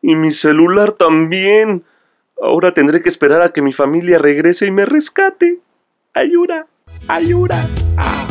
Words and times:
Y 0.00 0.14
mi 0.14 0.30
celular 0.30 0.92
también. 0.92 1.84
Ahora 2.40 2.72
tendré 2.72 3.02
que 3.02 3.08
esperar 3.08 3.42
a 3.42 3.52
que 3.52 3.62
mi 3.62 3.72
familia 3.72 4.18
regrese 4.18 4.66
y 4.66 4.70
me 4.70 4.84
rescate. 4.84 5.58
Ayuda, 6.14 6.66
ayuda. 7.08 7.66
Ah. 7.96 8.26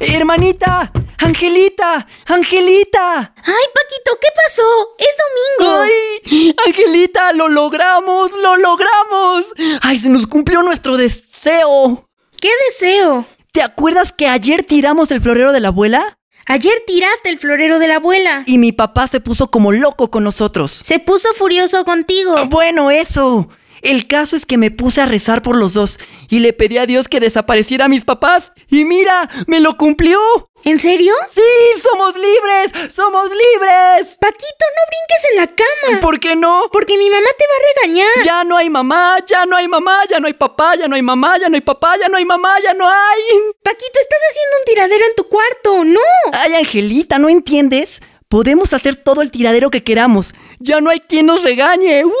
¡Hermanita! 0.00 0.90
¡Angelita! 1.18 2.06
¡Angelita! 2.26 3.34
Ay, 3.36 3.64
Paquito, 3.74 4.18
¿qué 4.20 4.28
pasó? 4.34 4.62
Es 4.96 5.14
domingo. 5.58 5.82
¡Ay! 5.82 6.54
¡Angelita! 6.66 7.32
¡Lo 7.32 7.48
logramos! 7.48 8.32
¡Lo 8.32 8.56
logramos! 8.56 9.44
¡Ay, 9.82 9.98
se 9.98 10.08
nos 10.08 10.26
cumplió 10.26 10.62
nuestro 10.62 10.96
deseo! 10.96 12.08
¿Qué 12.40 12.50
deseo? 12.68 13.26
¿Te 13.58 13.64
acuerdas 13.64 14.12
que 14.12 14.28
ayer 14.28 14.62
tiramos 14.62 15.10
el 15.10 15.20
florero 15.20 15.50
de 15.50 15.58
la 15.58 15.68
abuela? 15.68 16.16
Ayer 16.46 16.74
tiraste 16.86 17.28
el 17.28 17.40
florero 17.40 17.80
de 17.80 17.88
la 17.88 17.96
abuela. 17.96 18.44
Y 18.46 18.56
mi 18.56 18.70
papá 18.70 19.08
se 19.08 19.18
puso 19.18 19.50
como 19.50 19.72
loco 19.72 20.12
con 20.12 20.22
nosotros. 20.22 20.80
Se 20.84 21.00
puso 21.00 21.34
furioso 21.34 21.84
contigo. 21.84 22.36
Ah, 22.38 22.44
Bueno, 22.44 22.92
eso. 22.92 23.48
El 23.82 24.06
caso 24.06 24.36
es 24.36 24.46
que 24.46 24.58
me 24.58 24.70
puse 24.70 25.00
a 25.00 25.06
rezar 25.06 25.42
por 25.42 25.56
los 25.56 25.74
dos 25.74 25.98
y 26.28 26.40
le 26.40 26.52
pedí 26.52 26.78
a 26.78 26.86
Dios 26.86 27.08
que 27.08 27.20
desapareciera 27.20 27.86
a 27.86 27.88
mis 27.88 28.04
papás. 28.04 28.52
Y 28.68 28.84
mira, 28.84 29.28
me 29.46 29.60
lo 29.60 29.76
cumplió. 29.76 30.18
¿En 30.64 30.78
serio? 30.80 31.14
¡Sí! 31.32 31.80
¡Somos 31.80 32.14
libres! 32.14 32.92
¡Somos 32.92 33.28
libres! 33.28 34.16
Paquito, 34.20 34.64
no 34.76 34.82
brinques 34.88 35.30
en 35.30 35.36
la 35.36 35.46
cama. 35.46 36.00
¿Por 36.00 36.18
qué 36.18 36.34
no? 36.34 36.68
Porque 36.72 36.98
mi 36.98 37.08
mamá 37.08 37.28
te 37.38 37.44
va 37.46 37.54
a 37.54 37.86
regañar. 37.86 38.24
Ya 38.24 38.44
no 38.44 38.56
hay 38.56 38.68
mamá, 38.68 39.18
ya 39.26 39.46
no 39.46 39.56
hay 39.56 39.68
mamá, 39.68 40.00
ya 40.10 40.18
no 40.18 40.26
hay 40.26 40.34
papá, 40.34 40.74
ya 40.76 40.88
no 40.88 40.96
hay 40.96 41.02
mamá, 41.02 41.38
ya 41.38 41.48
no 41.48 41.54
hay 41.54 41.60
papá, 41.60 41.94
ya 42.00 42.08
no 42.08 42.16
hay 42.16 42.24
mamá, 42.24 42.56
ya 42.62 42.74
no 42.74 42.88
hay. 42.88 43.22
Paquito, 43.62 44.00
estás 44.00 44.20
haciendo 44.30 44.56
un 44.58 44.64
tiradero 44.66 45.04
en 45.06 45.14
tu 45.14 45.28
cuarto. 45.28 45.84
No. 45.84 46.00
Ay, 46.32 46.54
Angelita, 46.54 47.18
¿no 47.18 47.28
entiendes? 47.28 48.02
Podemos 48.28 48.72
hacer 48.72 48.96
todo 48.96 49.22
el 49.22 49.30
tiradero 49.30 49.70
que 49.70 49.84
queramos. 49.84 50.34
Ya 50.58 50.80
no 50.80 50.90
hay 50.90 51.00
quien 51.00 51.26
nos 51.26 51.42
regañe. 51.42 52.04
¡Uy! 52.04 52.12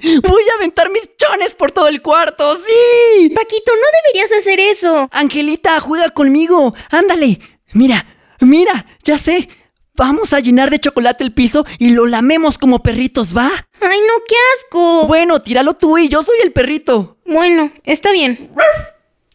Voy 0.00 0.42
a 0.50 0.54
aventar 0.58 0.90
mis 0.90 1.08
chones 1.16 1.54
por 1.54 1.72
todo 1.72 1.88
el 1.88 2.02
cuarto, 2.02 2.56
sí. 2.58 3.30
Paquito, 3.30 3.72
no 3.74 3.86
deberías 4.04 4.32
hacer 4.38 4.60
eso. 4.60 5.08
Angelita, 5.10 5.80
juega 5.80 6.10
conmigo. 6.10 6.74
Ándale. 6.90 7.40
Mira, 7.72 8.06
mira, 8.40 8.86
ya 9.02 9.18
sé. 9.18 9.48
Vamos 9.94 10.34
a 10.34 10.40
llenar 10.40 10.68
de 10.68 10.78
chocolate 10.78 11.24
el 11.24 11.32
piso 11.32 11.64
y 11.78 11.90
lo 11.90 12.04
lamemos 12.04 12.58
como 12.58 12.82
perritos, 12.82 13.34
¿va? 13.34 13.50
Ay, 13.80 13.98
no, 14.00 14.14
qué 14.28 14.34
asco. 14.54 15.06
Bueno, 15.06 15.40
tíralo 15.40 15.72
tú 15.74 15.96
y 15.96 16.08
yo 16.08 16.22
soy 16.22 16.36
el 16.42 16.52
perrito. 16.52 17.16
Bueno, 17.24 17.72
está 17.82 18.12
bien. 18.12 18.50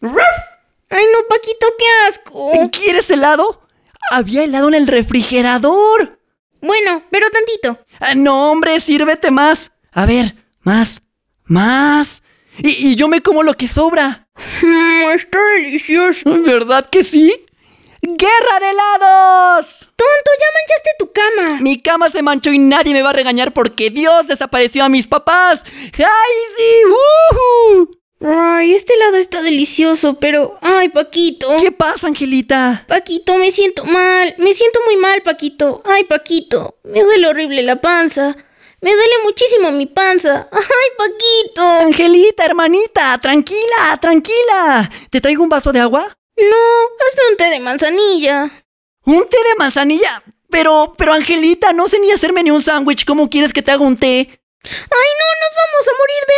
Ay, 0.00 1.04
no, 1.12 1.26
Paquito, 1.28 1.66
qué 1.76 1.84
asco. 2.06 2.52
¿Quieres 2.70 3.10
helado? 3.10 3.62
Había 4.10 4.44
helado 4.44 4.68
en 4.68 4.74
el 4.74 4.86
refrigerador. 4.86 6.20
Bueno, 6.60 7.02
pero 7.10 7.28
tantito. 7.30 7.84
Ah, 7.98 8.14
no, 8.14 8.52
hombre, 8.52 8.78
sírvete 8.78 9.32
más. 9.32 9.72
A 9.90 10.06
ver, 10.06 10.36
más, 10.62 11.02
más. 11.44 12.22
Y, 12.58 12.90
y 12.90 12.96
yo 12.96 13.08
me 13.08 13.22
como 13.22 13.42
lo 13.42 13.54
que 13.54 13.68
sobra. 13.68 14.28
Mm, 14.62 15.10
está 15.14 15.38
delicioso. 15.56 16.42
¿Verdad 16.42 16.86
que 16.88 17.04
sí? 17.04 17.34
¡Guerra 18.04 18.58
de 18.60 18.70
helados! 18.70 19.80
Tonto, 19.94 20.30
ya 20.40 20.46
manchaste 20.54 20.90
tu 20.98 21.12
cama. 21.12 21.60
Mi 21.60 21.80
cama 21.80 22.10
se 22.10 22.20
manchó 22.20 22.50
y 22.52 22.58
nadie 22.58 22.92
me 22.92 23.02
va 23.02 23.10
a 23.10 23.14
regañar 23.14 23.52
porque 23.52 23.90
Dios 23.90 24.26
desapareció 24.26 24.82
a 24.82 24.88
mis 24.88 25.06
papás. 25.06 25.62
¡Ay, 25.64 26.34
sí! 26.56 26.82
¡Woohoo! 26.88 27.90
Ay, 28.24 28.72
este 28.72 28.94
helado 28.94 29.16
está 29.16 29.40
delicioso, 29.42 30.14
pero... 30.14 30.58
Ay, 30.62 30.88
Paquito. 30.88 31.48
¿Qué 31.60 31.70
pasa, 31.70 32.08
Angelita? 32.08 32.84
Paquito, 32.88 33.36
me 33.36 33.52
siento 33.52 33.84
mal. 33.84 34.34
Me 34.38 34.52
siento 34.54 34.80
muy 34.84 34.96
mal, 34.96 35.22
Paquito. 35.22 35.82
Ay, 35.84 36.04
Paquito. 36.04 36.76
Me 36.82 37.02
duele 37.02 37.28
horrible 37.28 37.62
la 37.62 37.80
panza. 37.80 38.36
Me 38.82 38.92
duele 38.92 39.14
muchísimo 39.24 39.70
mi 39.70 39.86
panza. 39.86 40.48
Ay, 40.50 40.90
Paquito. 40.98 41.62
Angelita, 41.86 42.44
hermanita, 42.44 43.16
tranquila, 43.18 43.96
tranquila. 44.00 44.90
¿Te 45.08 45.20
traigo 45.20 45.44
un 45.44 45.48
vaso 45.48 45.72
de 45.72 45.78
agua? 45.78 46.00
No, 46.36 46.56
hazme 47.06 47.30
un 47.30 47.36
té 47.36 47.44
de 47.44 47.60
manzanilla. 47.60 48.64
¿Un 49.04 49.28
té 49.28 49.36
de 49.36 49.54
manzanilla? 49.56 50.22
Pero, 50.50 50.94
pero 50.98 51.12
Angelita, 51.12 51.72
no 51.72 51.88
sé 51.88 52.00
ni 52.00 52.10
hacerme 52.10 52.42
ni 52.42 52.50
un 52.50 52.60
sándwich. 52.60 53.04
¿Cómo 53.04 53.30
quieres 53.30 53.52
que 53.52 53.62
te 53.62 53.70
haga 53.70 53.84
un 53.84 53.96
té? 53.96 54.28
Ay, 54.64 55.10
no, 55.20 55.28
nos 55.42 55.52
vamos 55.62 55.88
a 55.88 55.98
morir 55.98 56.22
de 56.28 56.34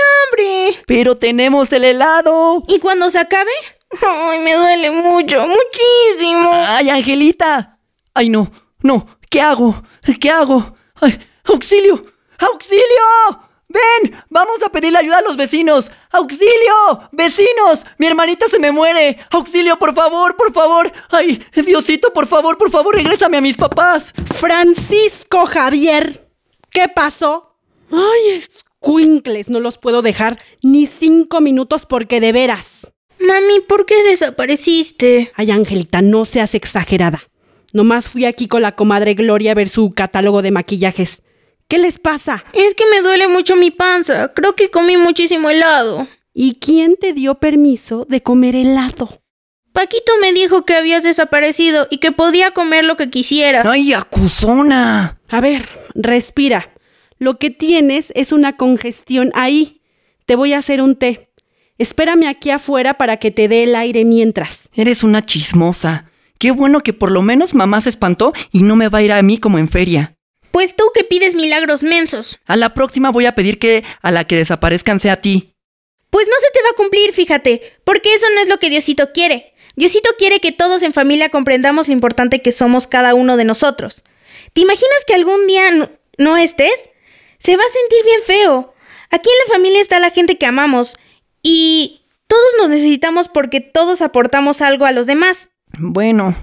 hambre. 0.69 0.83
Pero 0.87 1.16
tenemos 1.16 1.72
el 1.72 1.84
helado. 1.84 2.62
¿Y 2.69 2.78
cuando 2.78 3.09
se 3.09 3.19
acabe? 3.19 3.53
Ay, 4.03 4.41
me 4.41 4.54
duele 4.54 4.91
mucho, 4.91 5.47
muchísimo. 5.47 6.50
Ay, 6.53 6.91
Angelita. 6.91 7.78
Ay, 8.12 8.28
no, 8.28 8.50
no. 8.81 9.06
¿Qué 9.31 9.41
hago? 9.41 9.83
¿Qué 10.21 10.31
hago? 10.31 10.77
Ay, 11.00 11.19
auxilio. 11.44 12.13
¡Auxilio! 12.39 13.41
¡Ven! 13.69 14.15
Vamos 14.28 14.62
a 14.62 14.69
pedirle 14.71 14.99
ayuda 14.99 15.19
a 15.19 15.22
los 15.22 15.37
vecinos. 15.37 15.91
¡Auxilio! 16.12 17.09
¡Vecinos! 17.12 17.84
Mi 17.99 18.06
hermanita 18.06 18.47
se 18.49 18.61
me 18.61 18.71
muere. 18.71 19.19
¡Auxilio, 19.31 19.77
por 19.78 19.95
favor, 19.95 20.37
por 20.37 20.53
favor! 20.53 20.93
¡Ay, 21.11 21.43
Diosito, 21.67 22.12
por 22.12 22.27
favor, 22.27 22.56
por 22.56 22.71
favor, 22.71 22.95
regrésame 22.95 23.37
a 23.39 23.41
mis 23.41 23.56
papás! 23.56 24.12
Francisco 24.34 25.47
Javier, 25.47 26.31
¿qué 26.71 26.89
pasó? 26.89 27.56
Ay, 27.91 28.43
escuincles, 28.84 29.49
no 29.49 29.61
los 29.61 29.78
puedo 29.78 30.03
dejar 30.03 30.39
ni 30.62 30.87
cinco 30.87 31.41
minutos 31.41 31.87
porque 31.87 32.21
de 32.21 32.33
veras. 32.33 32.93
Mami, 33.19 33.61
¿por 33.61 33.87
qué 33.87 34.03
desapareciste? 34.05 35.33
Ay, 35.34 35.51
Angelita, 35.51 36.03
no 36.03 36.27
seas 36.27 36.55
exagerada. 36.55 37.22
Nomás 37.72 38.09
fui 38.09 38.25
aquí 38.25 38.47
con 38.47 38.62
la 38.62 38.77
comadre 38.77 39.15
Gloria 39.15 39.51
a 39.51 39.55
ver 39.55 39.69
su 39.69 39.91
catálogo 39.91 40.43
de 40.43 40.53
maquillajes. 40.53 41.22
¿Qué 41.69 41.78
les 41.78 41.98
pasa? 41.98 42.44
Es 42.52 42.75
que 42.75 42.84
me 42.91 43.02
duele 43.02 43.28
mucho 43.28 43.56
mi 43.56 43.70
panza. 43.70 44.32
Creo 44.34 44.54
que 44.54 44.70
comí 44.70 44.97
muchísimo 44.97 45.50
helado. 45.50 46.06
¿Y 46.32 46.56
quién 46.56 46.97
te 46.97 47.12
dio 47.12 47.36
permiso 47.36 48.06
de 48.08 48.20
comer 48.20 48.56
helado? 48.56 49.22
Paquito 49.72 50.12
me 50.20 50.32
dijo 50.32 50.64
que 50.64 50.74
habías 50.74 51.03
desaparecido 51.03 51.88
y 51.91 51.98
que 51.98 52.12
podía 52.12 52.53
comer 52.53 52.84
lo 52.84 52.97
que 52.97 53.10
quisiera. 53.10 53.62
¡Ay, 53.64 53.92
acusona! 53.92 55.19
A 55.28 55.41
ver, 55.41 55.66
respira. 55.94 56.70
Lo 57.19 57.38
que 57.38 57.50
tienes 57.50 58.12
es 58.14 58.32
una 58.32 58.56
congestión 58.56 59.32
ahí. 59.34 59.80
Te 60.26 60.36
voy 60.36 60.53
a 60.53 60.58
hacer 60.58 60.80
un 60.80 60.97
té. 60.97 61.30
Espérame 61.77 62.28
aquí 62.28 62.50
afuera 62.50 62.94
para 62.94 63.16
que 63.16 63.33
te 63.33 63.48
dé 63.48 63.65
el 63.65 63.74
aire 63.74 64.04
mientras. 64.04 64.68
Eres 64.74 65.03
una 65.03 65.27
chismosa. 65.27 66.10
Qué 66.39 66.53
bueno 66.53 66.80
que 66.80 66.92
por 66.92 67.10
lo 67.10 67.22
menos 67.22 67.54
mamá 67.54 67.80
se 67.80 67.91
espantó 67.91 68.33
y 68.53 68.62
no 68.62 68.77
me 68.77 68.89
va 68.89 68.98
a 68.98 69.03
ir 69.03 69.12
a 69.12 69.22
mí 69.22 69.39
como 69.39 69.59
en 69.59 69.68
feria. 69.68 70.14
Pues 70.54 70.77
tú 70.77 70.84
que 70.95 71.03
pides 71.03 71.34
milagros 71.34 71.83
mensos. 71.83 72.39
A 72.47 72.54
la 72.54 72.74
próxima 72.74 73.10
voy 73.10 73.27
a 73.27 73.34
pedir 73.34 73.59
que 73.59 73.83
a 74.03 74.12
la 74.12 74.22
que 74.22 74.36
desaparezcan 74.36 75.01
sea 75.01 75.15
a 75.15 75.21
ti. 75.21 75.53
Pues 76.10 76.28
no 76.28 76.34
se 76.39 76.47
te 76.53 76.62
va 76.62 76.68
a 76.68 76.77
cumplir, 76.77 77.12
fíjate, 77.12 77.60
porque 77.83 78.15
eso 78.15 78.27
no 78.33 78.41
es 78.41 78.48
lo 78.48 78.59
que 78.59 78.71
Diosito 78.71 79.10
quiere. 79.12 79.53
Diosito 79.74 80.10
quiere 80.16 80.39
que 80.39 80.53
todos 80.53 80.84
en 80.84 80.92
familia 80.92 81.28
comprendamos 81.28 81.89
lo 81.89 81.95
importante 81.95 82.41
que 82.41 82.53
somos 82.53 82.86
cada 82.86 83.15
uno 83.15 83.36
de 83.36 83.42
nosotros. 83.42 84.04
¿Te 84.53 84.60
imaginas 84.60 84.97
que 85.09 85.15
algún 85.15 85.45
día 85.48 85.72
no, 85.72 85.91
no 86.18 86.36
estés? 86.36 86.89
Se 87.39 87.56
va 87.56 87.65
a 87.65 87.68
sentir 87.68 88.04
bien 88.04 88.21
feo. 88.24 88.74
Aquí 89.10 89.30
en 89.30 89.48
la 89.48 89.54
familia 89.54 89.80
está 89.80 89.98
la 89.98 90.10
gente 90.10 90.39
que 90.39 90.47
amamos 90.47 90.97
y 91.42 92.03
todos 92.28 92.53
nos 92.59 92.71
necesitamos 92.71 93.27
porque 93.27 93.60
todos 93.60 94.03
aportamos 94.03 94.62
algo 94.62 94.84
a 94.84 94.92
los 94.92 95.09
demás. 95.09 95.48
Bueno, 95.77 96.36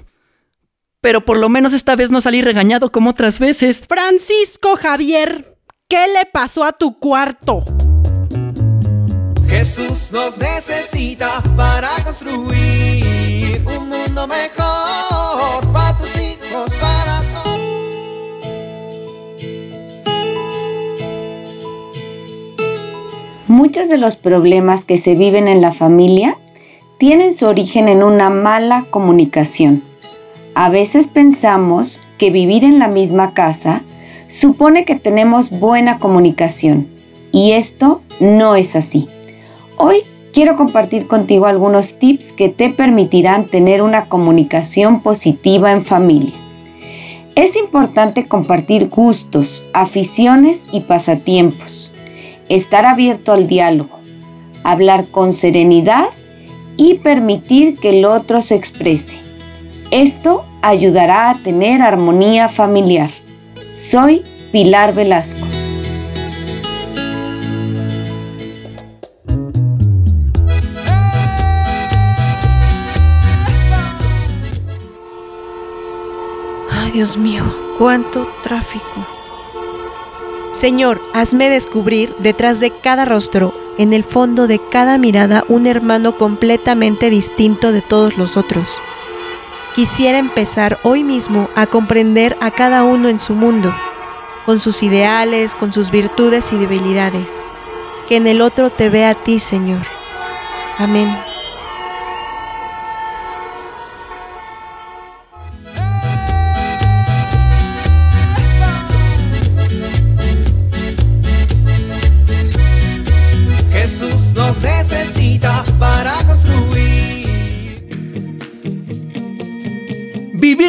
pero 1.02 1.26
por 1.26 1.38
lo 1.38 1.50
menos 1.50 1.74
esta 1.74 1.96
vez 1.96 2.12
no 2.12 2.22
salí 2.22 2.42
regañado 2.42 2.92
como 2.92 3.10
otras 3.10 3.40
veces. 3.40 3.82
Francisco 3.88 4.76
Javier, 4.78 5.58
¿qué 5.90 6.08
le 6.08 6.26
pasó 6.32 6.64
a 6.64 6.72
tu 6.72 6.98
cuarto? 7.00 7.64
Jesús 9.48 10.12
nos 10.14 10.38
necesita 10.38 11.44
para 11.58 11.90
construir 12.06 13.62
un 13.66 13.90
mundo 13.90 14.28
mejor 14.28 15.74
para 15.74 15.98
tus 15.98 16.16
hijos, 16.16 16.74
para 16.76 17.22
todos. 17.34 17.60
Muchos 23.48 23.90
de 23.90 23.98
los 23.98 24.16
problemas 24.16 24.86
que 24.86 25.00
se 25.00 25.16
viven 25.16 25.50
en 25.50 25.60
la 25.62 25.74
familia 25.74 26.38
tienen 26.98 27.34
su 27.34 27.46
origen 27.48 27.90
en 27.90 28.04
una 28.04 28.30
mala 28.30 28.86
comunicación. 28.90 29.91
A 30.54 30.70
veces 30.70 31.08
pensamos 31.08 32.02
que 32.18 32.30
vivir 32.30 32.66
en 32.66 32.78
la 32.78 32.90
misma 32.90 33.34
casa 33.34 33.84
supone 34.28 34.84
que 34.84 34.96
tenemos 34.96 35.50
buena 35.50 35.98
comunicación 35.98 36.88
y 37.32 37.54
esto 37.54 38.02
no 38.20 38.58
es 38.58 38.76
así. 38.76 39.08
Hoy 39.78 40.00
quiero 40.34 40.58
compartir 40.58 41.08
contigo 41.08 41.46
algunos 41.46 41.98
tips 41.98 42.34
que 42.34 42.50
te 42.50 42.70
permitirán 42.70 43.46
tener 43.46 43.82
una 43.82 44.06
comunicación 44.10 45.02
positiva 45.02 45.72
en 45.72 45.86
familia. 45.86 46.34
Es 47.36 47.56
importante 47.56 48.26
compartir 48.26 48.90
gustos, 48.90 49.64
aficiones 49.72 50.60
y 50.74 50.82
pasatiempos, 50.82 51.94
estar 52.50 52.86
abierto 52.86 53.32
al 53.32 53.48
diálogo, 53.48 54.00
hablar 54.64 55.08
con 55.08 55.34
serenidad 55.34 56.10
y 56.76 56.96
permitir 56.96 57.78
que 57.78 57.98
el 57.98 58.04
otro 58.04 58.42
se 58.42 58.56
exprese. 58.56 59.21
Esto 59.92 60.46
ayudará 60.62 61.32
a 61.32 61.36
tener 61.36 61.82
armonía 61.82 62.48
familiar. 62.48 63.10
Soy 63.76 64.24
Pilar 64.54 64.96
Velasco. 64.96 65.46
Ay, 76.72 76.92
Dios 76.94 77.18
mío, 77.18 77.44
cuánto 77.78 78.30
tráfico. 78.44 78.86
Señor, 80.54 81.02
hazme 81.14 81.50
descubrir 81.50 82.16
detrás 82.20 82.62
de 82.62 82.72
cada 82.72 83.04
rostro, 83.04 83.54
en 83.78 83.92
el 83.92 84.06
fondo 84.06 84.48
de 84.48 84.60
cada 84.60 84.98
mirada, 84.98 85.44
un 85.50 85.68
hermano 85.68 86.18
completamente 86.18 87.10
distinto 87.10 87.74
de 87.74 87.82
todos 87.82 88.18
los 88.18 88.38
otros. 88.38 88.82
Quisiera 89.76 90.20
empezar 90.20 90.80
hoy 90.84 91.04
mismo 91.04 91.50
a 91.56 91.66
comprender 91.66 92.36
a 92.42 92.52
cada 92.52 92.84
uno 92.84 93.08
en 93.08 93.22
su 93.22 93.36
mundo, 93.36 93.74
con 94.46 94.60
sus 94.60 94.84
ideales, 94.84 95.56
con 95.56 95.72
sus 95.72 95.92
virtudes 95.92 96.52
y 96.52 96.58
debilidades. 96.58 97.28
Que 98.10 98.18
en 98.18 98.28
el 98.28 98.42
otro 98.42 98.70
te 98.70 98.90
vea 98.90 99.12
a 99.12 99.16
ti, 99.16 99.40
Señor. 99.40 99.86
Amén. 100.78 101.10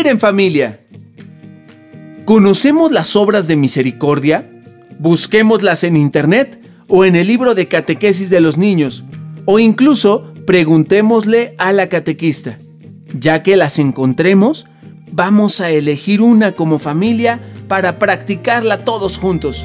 Vivir 0.03 0.15
en 0.15 0.19
familia. 0.19 0.81
¿Conocemos 2.25 2.91
las 2.91 3.15
obras 3.15 3.47
de 3.47 3.55
misericordia? 3.55 4.51
Busquémoslas 4.99 5.85
en 5.85 5.97
internet 5.97 6.61
o 6.89 7.05
en 7.05 7.15
el 7.15 7.29
libro 7.29 7.55
de 7.55 7.69
catequesis 7.69 8.29
de 8.29 8.41
los 8.41 8.59
niños, 8.59 9.05
o 9.45 9.61
incluso 9.61 10.35
preguntémosle 10.45 11.55
a 11.57 11.73
la 11.73 11.89
catequista. 11.89 12.59
Ya 13.17 13.45
que 13.45 13.57
las 13.57 13.79
encontremos, 13.79 14.67
vamos 15.13 15.61
a 15.61 15.71
elegir 15.71 16.21
una 16.21 16.51
como 16.51 16.81
familia 16.81 17.39
para 17.69 18.01
practicarla 18.01 18.85
todos 18.85 19.19
juntos. 19.19 19.65